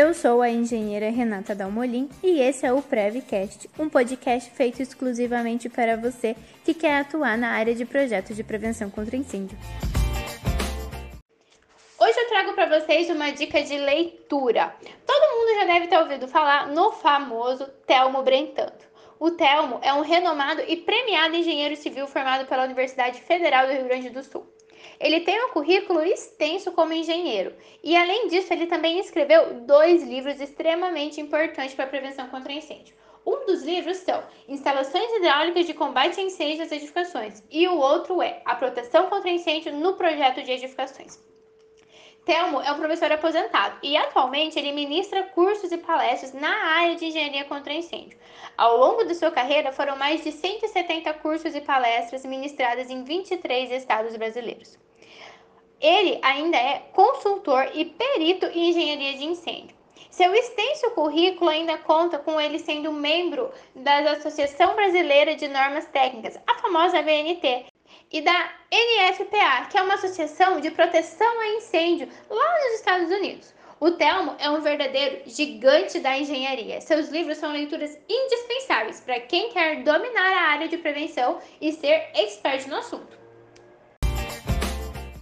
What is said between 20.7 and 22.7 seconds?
premiado engenheiro civil formado pela